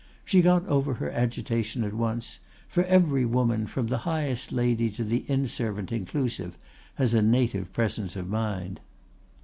She 0.25 0.41
got 0.41 0.65
over 0.65 0.95
her 0.95 1.11
agitation 1.11 1.83
at 1.83 1.93
once; 1.93 2.39
for 2.67 2.83
every 2.85 3.23
woman, 3.23 3.67
from 3.67 3.85
the 3.85 3.99
highest 3.99 4.51
lady 4.51 4.89
to 4.89 5.03
the 5.03 5.25
inn 5.27 5.45
servant 5.45 5.91
inclusive, 5.91 6.57
has 6.95 7.13
a 7.13 7.21
native 7.21 7.71
presence 7.71 8.15
of 8.15 8.27
mind. 8.27 8.79